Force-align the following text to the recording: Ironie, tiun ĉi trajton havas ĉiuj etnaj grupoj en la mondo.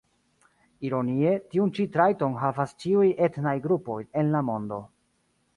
Ironie, 0.87 1.33
tiun 1.51 1.75
ĉi 1.79 1.85
trajton 1.97 2.39
havas 2.45 2.75
ĉiuj 2.85 3.07
etnaj 3.29 3.55
grupoj 3.67 4.03
en 4.23 4.37
la 4.39 4.45
mondo. 4.53 4.85